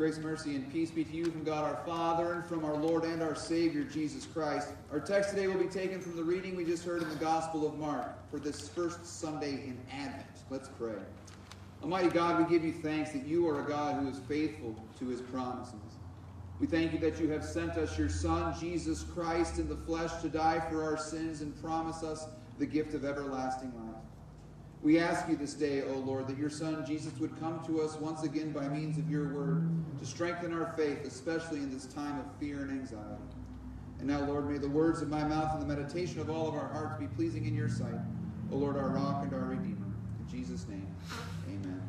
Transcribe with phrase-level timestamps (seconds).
[0.00, 3.04] Grace, mercy, and peace be to you from God our Father and from our Lord
[3.04, 4.68] and our Savior, Jesus Christ.
[4.90, 7.66] Our text today will be taken from the reading we just heard in the Gospel
[7.66, 10.24] of Mark for this first Sunday in Advent.
[10.48, 10.94] Let's pray.
[11.82, 15.08] Almighty God, we give you thanks that you are a God who is faithful to
[15.08, 15.74] his promises.
[16.60, 20.12] We thank you that you have sent us your Son, Jesus Christ, in the flesh
[20.22, 22.24] to die for our sins and promise us
[22.58, 23.89] the gift of everlasting life.
[24.82, 27.96] We ask you this day, O Lord, that your Son Jesus would come to us
[27.96, 29.68] once again by means of your word
[29.98, 33.22] to strengthen our faith, especially in this time of fear and anxiety.
[33.98, 36.54] And now, Lord, may the words of my mouth and the meditation of all of
[36.54, 38.00] our hearts be pleasing in your sight,
[38.50, 39.76] O Lord, our rock and our redeemer.
[40.18, 40.88] In Jesus' name,
[41.46, 41.82] amen.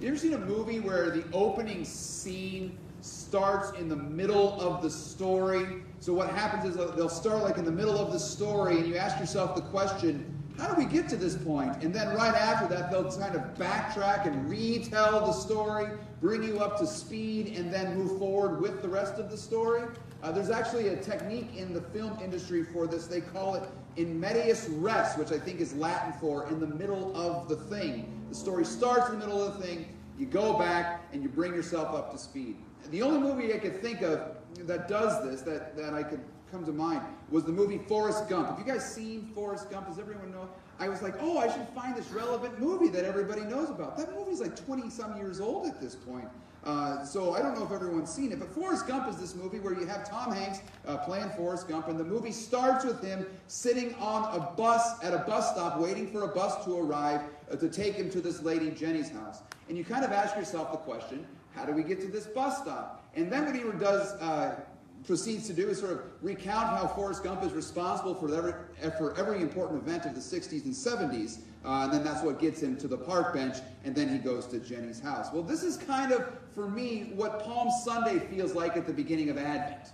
[0.00, 4.88] You ever seen a movie where the opening scene starts in the middle of the
[4.88, 5.82] story?
[6.00, 8.96] So what happens is they'll start like in the middle of the story, and you
[8.96, 11.82] ask yourself the question, how do we get to this point?
[11.82, 15.86] And then right after that, they'll kind of backtrack and retell the story,
[16.20, 19.82] bring you up to speed, and then move forward with the rest of the story.
[20.22, 23.06] Uh, there's actually a technique in the film industry for this.
[23.06, 27.14] They call it in medias res, which I think is Latin for in the middle
[27.16, 28.10] of the thing.
[28.28, 31.52] The story starts in the middle of the thing, you go back, and you bring
[31.52, 32.56] yourself up to speed.
[32.90, 36.64] The only movie I could think of that does this, that, that I could come
[36.64, 38.48] to mind was the movie Forrest Gump.
[38.48, 39.88] Have you guys seen Forrest Gump?
[39.88, 40.48] Does everyone know?
[40.78, 43.96] I was like, oh, I should find this relevant movie that everybody knows about.
[43.96, 46.28] That movie's like 20 some years old at this point.
[46.64, 49.60] Uh, so I don't know if everyone's seen it, but Forrest Gump is this movie
[49.60, 53.26] where you have Tom Hanks uh, playing Forrest Gump, and the movie starts with him
[53.48, 57.56] sitting on a bus at a bus stop waiting for a bus to arrive uh,
[57.56, 59.40] to take him to this lady Jenny's house.
[59.68, 62.58] And you kind of ask yourself the question, how do we get to this bus
[62.58, 63.03] stop?
[63.16, 64.60] And then what he does uh,
[65.06, 68.54] proceeds to do is sort of recount how Forrest Gump is responsible for every,
[68.98, 71.40] for every important event of the 60s and 70s.
[71.64, 74.46] Uh, and then that's what gets him to the park bench, and then he goes
[74.46, 75.28] to Jenny's house.
[75.32, 79.30] Well, this is kind of, for me, what Palm Sunday feels like at the beginning
[79.30, 79.90] of Advent.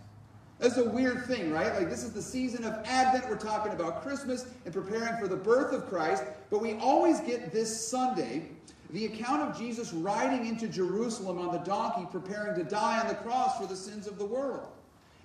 [0.59, 1.73] That's a weird thing, right?
[1.75, 3.31] Like, this is the season of Advent.
[3.31, 6.25] We're talking about Christmas and preparing for the birth of Christ.
[6.51, 8.49] But we always get this Sunday
[8.93, 13.15] the account of Jesus riding into Jerusalem on the donkey, preparing to die on the
[13.15, 14.69] cross for the sins of the world.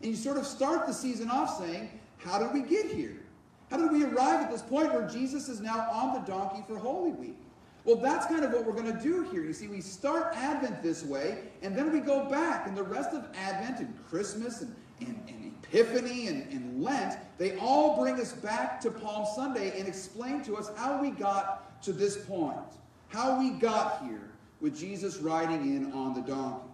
[0.01, 3.17] And you sort of start the season off saying, How did we get here?
[3.71, 6.77] How did we arrive at this point where Jesus is now on the donkey for
[6.77, 7.37] Holy Week?
[7.83, 9.43] Well, that's kind of what we're going to do here.
[9.43, 12.67] You see, we start Advent this way, and then we go back.
[12.67, 17.57] And the rest of Advent and Christmas and, and, and Epiphany and, and Lent, they
[17.57, 21.93] all bring us back to Palm Sunday and explain to us how we got to
[21.93, 22.57] this point,
[23.15, 26.67] how we got here with Jesus riding in on the donkey.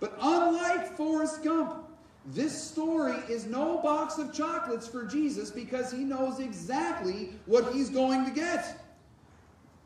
[0.00, 1.84] But unlike Forrest Gump,
[2.26, 7.90] this story is no box of chocolates for Jesus because he knows exactly what he's
[7.90, 8.80] going to get.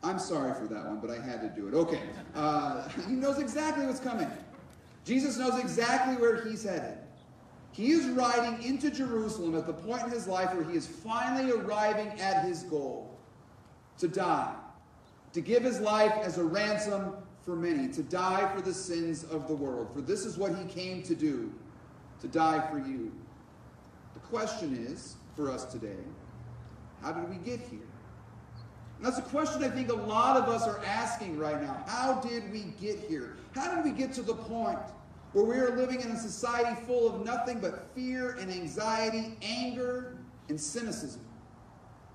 [0.01, 1.73] I'm sorry for that one, but I had to do it.
[1.73, 2.01] Okay.
[2.33, 4.29] Uh, he knows exactly what's coming.
[5.03, 6.97] Jesus knows exactly where he's headed.
[7.71, 11.51] He is riding into Jerusalem at the point in his life where he is finally
[11.51, 13.17] arriving at his goal
[13.99, 14.53] to die,
[15.33, 17.13] to give his life as a ransom
[17.43, 19.89] for many, to die for the sins of the world.
[19.93, 21.51] For this is what he came to do
[22.21, 23.11] to die for you.
[24.13, 26.03] The question is, for us today,
[27.01, 27.79] how did we get here?
[28.97, 31.81] And that's a question I think a lot of us are asking right now.
[31.87, 33.37] How did we get here?
[33.55, 34.79] How did we get to the point
[35.31, 40.17] where we are living in a society full of nothing but fear and anxiety, anger
[40.49, 41.21] and cynicism?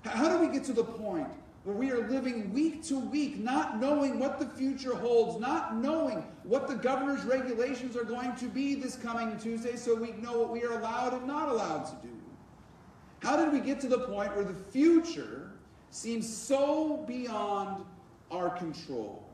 [0.03, 1.29] How did we get to the point
[1.65, 6.23] where we are living week to week, not knowing what the future holds, not knowing
[6.43, 10.51] what the governor's regulations are going to be this coming Tuesday, so we know what
[10.51, 12.13] we are allowed and not allowed to do.
[13.19, 15.53] How did we get to the point where the future
[15.89, 17.83] seems so beyond
[18.29, 19.27] our control?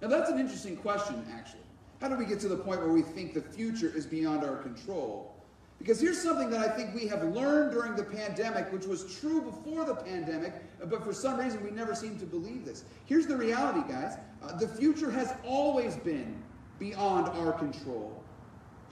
[0.00, 1.62] Now, that's an interesting question, actually.
[2.00, 4.56] How do we get to the point where we think the future is beyond our
[4.56, 5.34] control?
[5.82, 9.42] Because here's something that I think we have learned during the pandemic, which was true
[9.42, 10.52] before the pandemic,
[10.88, 12.84] but for some reason we never seem to believe this.
[13.06, 16.40] Here's the reality, guys uh, the future has always been
[16.78, 18.22] beyond our control.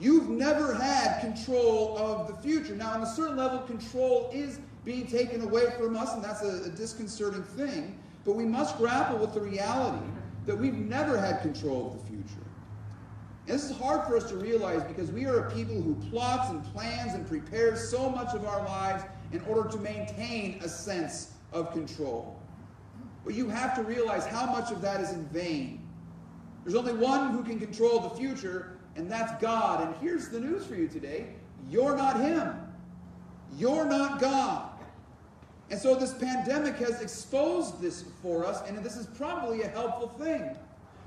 [0.01, 2.75] You've never had control of the future.
[2.75, 6.63] Now, on a certain level, control is being taken away from us, and that's a,
[6.65, 7.97] a disconcerting thing.
[8.25, 10.05] But we must grapple with the reality
[10.45, 12.45] that we've never had control of the future.
[13.47, 16.49] And this is hard for us to realize because we are a people who plots
[16.49, 21.33] and plans and prepares so much of our lives in order to maintain a sense
[21.51, 22.39] of control.
[23.25, 25.87] But you have to realize how much of that is in vain.
[26.63, 29.85] There's only one who can control the future, and that's God.
[29.85, 31.27] And here's the news for you today
[31.69, 32.55] you're not Him,
[33.57, 34.69] you're not God.
[35.69, 40.09] And so this pandemic has exposed this for us, and this is probably a helpful
[40.19, 40.55] thing.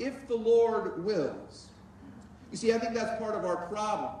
[0.00, 1.66] If the Lord wills.
[2.50, 4.12] You see, I think that's part of our problem.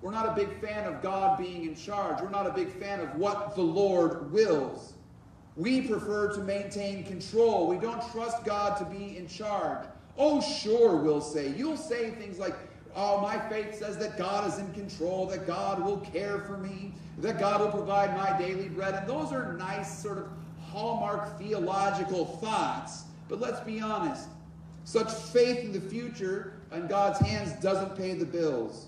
[0.00, 2.22] We're not a big fan of God being in charge.
[2.22, 4.94] We're not a big fan of what the Lord wills.
[5.56, 7.66] We prefer to maintain control.
[7.66, 9.86] We don't trust God to be in charge.
[10.16, 11.52] Oh, sure, we'll say.
[11.56, 12.54] You'll say things like,
[12.98, 16.94] Oh, my faith says that God is in control, that God will care for me,
[17.18, 18.94] that God will provide my daily bread.
[18.94, 20.28] And those are nice, sort of
[20.62, 23.04] hallmark theological thoughts.
[23.28, 24.28] But let's be honest
[24.86, 28.86] such faith in the future in God's hands doesn't pay the bills.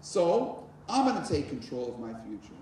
[0.00, 2.54] So, I'm going to take control of my future.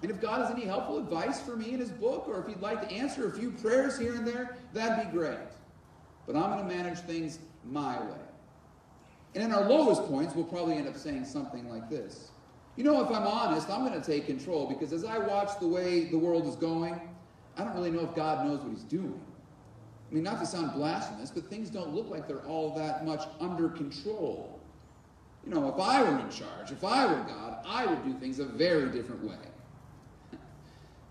[0.00, 2.60] And if God has any helpful advice for me in his book, or if he'd
[2.60, 5.36] like to answer a few prayers here and there, that'd be great.
[6.28, 8.20] But I'm going to manage things my way.
[9.34, 12.30] And in our lowest points, we'll probably end up saying something like this.
[12.76, 15.66] You know, if I'm honest, I'm going to take control because as I watch the
[15.66, 17.00] way the world is going,
[17.56, 19.20] I don't really know if God knows what he's doing.
[20.10, 23.22] I mean, not to sound blasphemous, but things don't look like they're all that much
[23.40, 24.60] under control.
[25.44, 28.38] You know, if I were in charge, if I were God, I would do things
[28.38, 29.36] a very different way.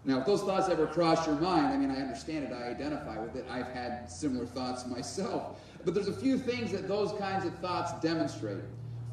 [0.06, 3.18] Now, if those thoughts ever cross your mind, I mean, I understand it, I identify
[3.19, 3.45] with it.
[3.50, 5.62] I've had similar thoughts myself.
[5.86, 8.66] But there's a few things that those kinds of thoughts demonstrate.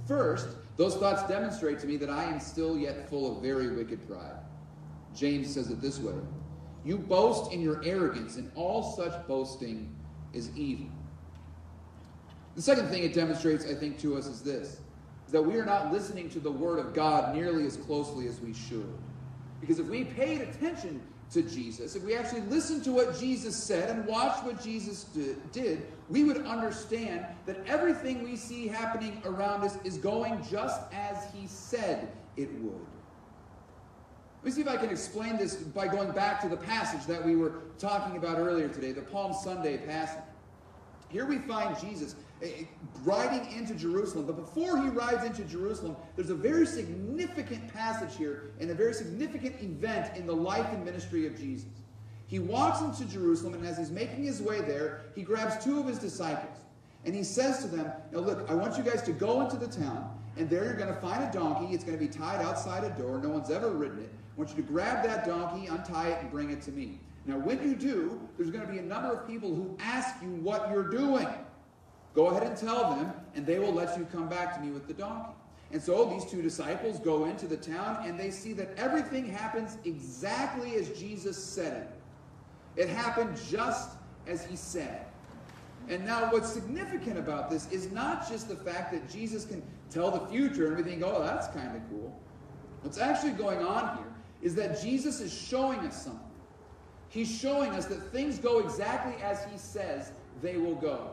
[0.08, 4.04] First, those thoughts demonstrate to me that I am still yet full of very wicked
[4.08, 4.40] pride.
[5.14, 6.14] James says it this way
[6.84, 9.94] You boast in your arrogance, and all such boasting
[10.32, 10.86] is evil.
[12.56, 14.80] The second thing it demonstrates, I think, to us is this
[15.26, 18.40] is that we are not listening to the Word of God nearly as closely as
[18.40, 18.92] we should.
[19.60, 21.00] Because if we paid attention
[21.30, 25.04] to Jesus, if we actually listened to what Jesus said and watched what Jesus
[25.52, 31.32] did, we would understand that everything we see happening around us is going just as
[31.32, 32.74] he said it would.
[34.40, 37.22] Let me see if I can explain this by going back to the passage that
[37.22, 40.24] we were talking about earlier today, the Palm Sunday passage.
[41.10, 42.64] Here we find Jesus eh,
[43.04, 44.24] riding into Jerusalem.
[44.24, 48.94] But before he rides into Jerusalem, there's a very significant passage here and a very
[48.94, 51.68] significant event in the life and ministry of Jesus.
[52.26, 55.86] He walks into Jerusalem, and as he's making his way there, he grabs two of
[55.86, 56.56] his disciples.
[57.04, 59.66] And he says to them, Now look, I want you guys to go into the
[59.66, 61.74] town, and there you're going to find a donkey.
[61.74, 63.18] It's going to be tied outside a door.
[63.18, 64.14] No one's ever ridden it.
[64.40, 66.98] I want you to grab that donkey, untie it, and bring it to me.
[67.26, 70.28] Now, when you do, there's going to be a number of people who ask you
[70.36, 71.28] what you're doing.
[72.14, 74.88] Go ahead and tell them, and they will let you come back to me with
[74.88, 75.34] the donkey.
[75.72, 79.76] And so these two disciples go into the town, and they see that everything happens
[79.84, 81.76] exactly as Jesus said
[82.76, 82.80] it.
[82.80, 83.90] It happened just
[84.26, 85.04] as he said.
[85.90, 90.10] And now, what's significant about this is not just the fact that Jesus can tell
[90.10, 92.18] the future and we think, oh, that's kind of cool.
[92.80, 94.09] What's actually going on here
[94.42, 96.20] is that Jesus is showing us something.
[97.08, 101.10] He's showing us that things go exactly as he says they will go.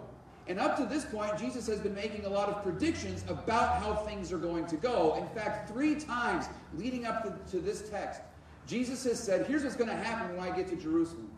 [0.47, 3.95] And up to this point, Jesus has been making a lot of predictions about how
[3.95, 5.15] things are going to go.
[5.15, 8.21] In fact, three times leading up to, to this text,
[8.65, 11.29] Jesus has said, Here's what's going to happen when I get to Jerusalem.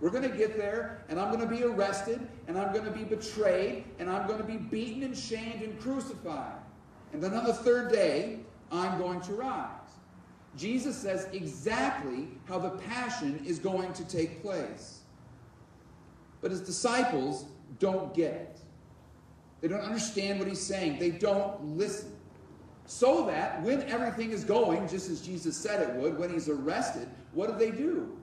[0.00, 2.90] We're going to get there, and I'm going to be arrested, and I'm going to
[2.90, 6.58] be betrayed, and I'm going to be beaten and shamed and crucified.
[7.12, 9.75] And then on the third day, I'm going to rise.
[10.56, 15.00] Jesus says exactly how the passion is going to take place.
[16.40, 17.46] But his disciples
[17.78, 18.58] don't get it.
[19.60, 20.98] They don't understand what he's saying.
[20.98, 22.12] They don't listen.
[22.86, 27.08] So that when everything is going just as Jesus said it would, when he's arrested,
[27.32, 28.16] what do they do?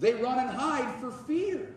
[0.00, 1.74] They run and hide for fear.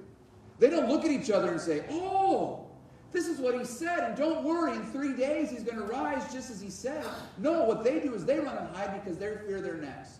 [0.59, 2.66] They don't look at each other and say, Oh,
[3.11, 6.31] this is what he said, and don't worry, in three days he's going to rise
[6.33, 7.05] just as he said.
[7.37, 10.19] No, what they do is they run and hide because they fear they're next.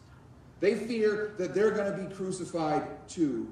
[0.60, 3.48] They fear that they're going to be crucified too.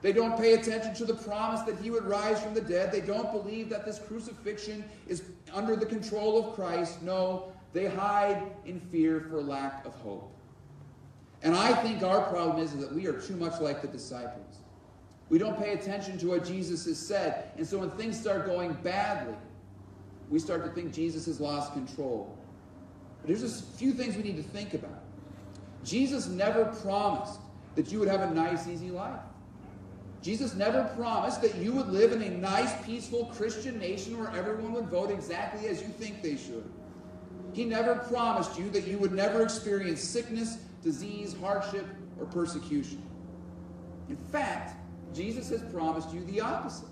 [0.00, 2.90] They don't pay attention to the promise that he would rise from the dead.
[2.90, 7.02] They don't believe that this crucifixion is under the control of Christ.
[7.02, 10.34] No, they hide in fear for lack of hope.
[11.42, 14.58] And I think our problem is that we are too much like the disciples.
[15.32, 17.52] We don't pay attention to what Jesus has said.
[17.56, 19.32] And so when things start going badly,
[20.28, 22.36] we start to think Jesus has lost control.
[23.22, 25.02] But there's a few things we need to think about.
[25.84, 27.40] Jesus never promised
[27.76, 29.22] that you would have a nice, easy life.
[30.20, 34.74] Jesus never promised that you would live in a nice, peaceful Christian nation where everyone
[34.74, 36.70] would vote exactly as you think they should.
[37.54, 41.86] He never promised you that you would never experience sickness, disease, hardship,
[42.20, 43.02] or persecution.
[44.10, 44.76] In fact,
[45.14, 46.88] Jesus has promised you the opposite.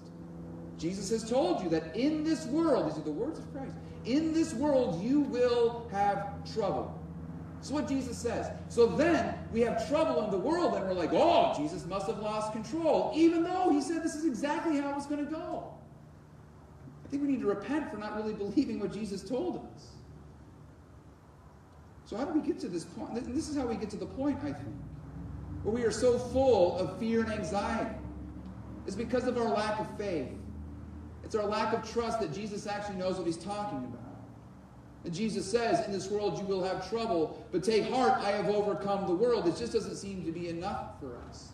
[0.79, 3.75] Jesus has told you that in this world, these are the words of Christ,
[4.07, 6.99] in this world you will have trouble.
[7.57, 8.51] That's what Jesus says.
[8.71, 12.19] So then we have trouble in the world, and we're like, oh, Jesus must have
[12.21, 15.75] lost control, even though he said this is exactly how it's going to go.
[17.05, 19.89] I think we need to repent for not really believing what Jesus told us.
[22.07, 23.15] So, how do we get to this point?
[23.35, 24.75] This is how we get to the point, I think,
[25.63, 27.95] where we are so full of fear and anxiety.
[28.91, 30.27] It's because of our lack of faith.
[31.23, 34.19] It's our lack of trust that Jesus actually knows what he's talking about.
[35.05, 38.49] And Jesus says, In this world you will have trouble, but take heart, I have
[38.49, 39.47] overcome the world.
[39.47, 41.51] It just doesn't seem to be enough for us.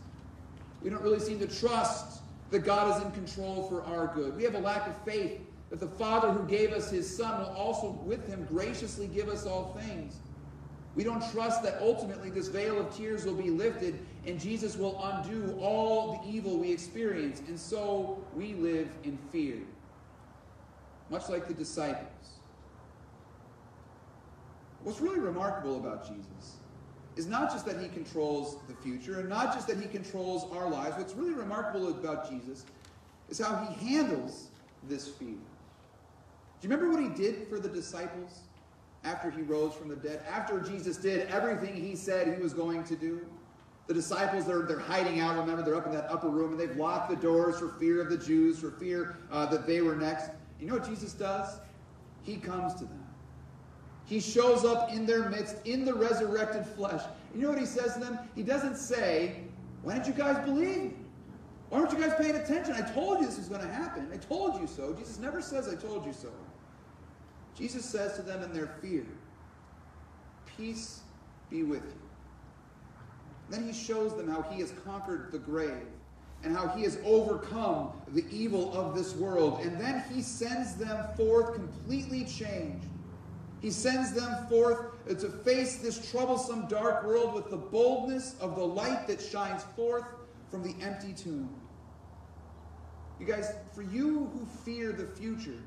[0.80, 4.34] We don't really seem to trust that God is in control for our good.
[4.34, 5.38] We have a lack of faith
[5.68, 9.44] that the Father who gave us his Son will also with him graciously give us
[9.44, 10.16] all things.
[10.96, 14.98] We don't trust that ultimately this veil of tears will be lifted and Jesus will
[15.04, 17.42] undo all the evil we experience.
[17.46, 19.58] And so we live in fear,
[21.10, 22.08] much like the disciples.
[24.82, 26.56] What's really remarkable about Jesus
[27.16, 30.68] is not just that he controls the future and not just that he controls our
[30.70, 30.96] lives.
[30.96, 32.64] What's really remarkable about Jesus
[33.28, 34.48] is how he handles
[34.88, 35.28] this fear.
[35.28, 38.40] Do you remember what he did for the disciples?
[39.06, 42.82] After he rose from the dead, after Jesus did everything he said he was going
[42.84, 43.24] to do.
[43.86, 45.38] The disciples, they're, they're hiding out.
[45.38, 48.10] Remember, they're up in that upper room and they've locked the doors for fear of
[48.10, 50.30] the Jews, for fear uh, that they were next.
[50.60, 51.58] You know what Jesus does?
[52.22, 53.04] He comes to them.
[54.06, 57.02] He shows up in their midst in the resurrected flesh.
[57.34, 58.18] You know what he says to them?
[58.34, 59.36] He doesn't say,
[59.82, 60.90] Why didn't you guys believe me?
[61.68, 62.74] Why aren't you guys paying attention?
[62.74, 64.08] I told you this was going to happen.
[64.12, 64.94] I told you so.
[64.94, 66.30] Jesus never says, I told you so.
[67.56, 69.06] Jesus says to them in their fear,
[70.56, 71.00] Peace
[71.50, 72.00] be with you.
[73.48, 75.86] Then he shows them how he has conquered the grave
[76.42, 79.60] and how he has overcome the evil of this world.
[79.62, 82.86] And then he sends them forth completely changed.
[83.60, 88.64] He sends them forth to face this troublesome dark world with the boldness of the
[88.64, 90.04] light that shines forth
[90.50, 91.48] from the empty tomb.
[93.18, 95.62] You guys, for you who fear the future,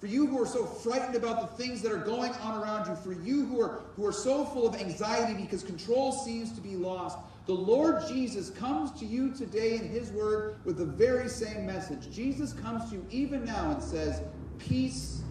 [0.00, 2.96] for you who are so frightened about the things that are going on around you,
[2.96, 6.76] for you who are, who are so full of anxiety because control seems to be
[6.76, 11.66] lost, the Lord Jesus comes to you today in His Word with the very same
[11.66, 12.10] message.
[12.10, 14.22] Jesus comes to you even now and says,
[14.58, 15.22] Peace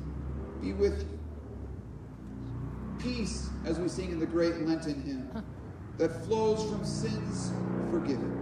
[0.62, 1.20] be with you.
[3.00, 5.44] Peace, as we sing in the great Lenten hymn,
[5.98, 7.52] that flows from sins
[7.92, 8.40] forgiven.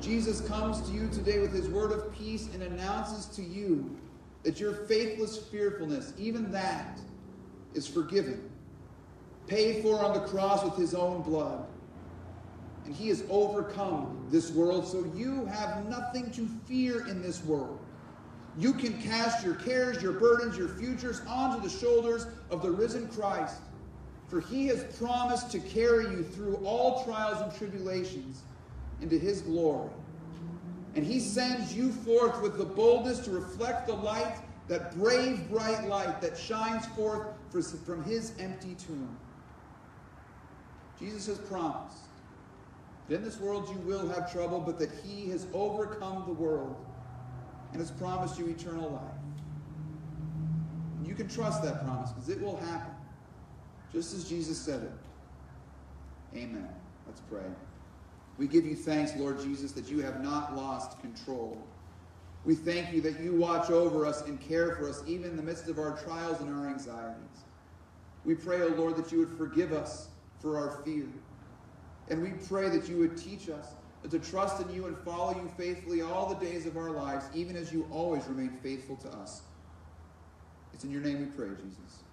[0.00, 3.96] Jesus comes to you today with His word of peace and announces to you
[4.42, 7.00] that your faithless fearfulness, even that,
[7.74, 8.48] is forgiven,
[9.46, 11.66] paid for on the cross with his own blood.
[12.84, 17.78] And he has overcome this world, so you have nothing to fear in this world.
[18.56, 23.08] You can cast your cares, your burdens, your futures onto the shoulders of the risen
[23.08, 23.60] Christ,
[24.28, 28.42] for he has promised to carry you through all trials and tribulations
[29.00, 29.90] into his glory.
[30.94, 34.36] And he sends you forth with the boldness to reflect the light,
[34.68, 37.28] that brave, bright light that shines forth
[37.84, 39.16] from his empty tomb.
[40.98, 41.98] Jesus has promised
[43.08, 46.76] that in this world you will have trouble, but that he has overcome the world
[47.72, 49.02] and has promised you eternal life.
[50.98, 52.92] And you can trust that promise because it will happen,
[53.92, 54.92] just as Jesus said it.
[56.36, 56.68] Amen.
[57.06, 57.46] Let's pray.
[58.38, 61.60] We give you thanks, Lord Jesus, that you have not lost control.
[62.44, 65.42] We thank you that you watch over us and care for us even in the
[65.42, 67.44] midst of our trials and our anxieties.
[68.24, 70.08] We pray, O oh Lord, that you would forgive us
[70.40, 71.08] for our fear.
[72.08, 73.74] And we pray that you would teach us
[74.08, 77.56] to trust in you and follow you faithfully all the days of our lives, even
[77.56, 79.42] as you always remain faithful to us.
[80.72, 82.04] It's in your name we pray, Jesus.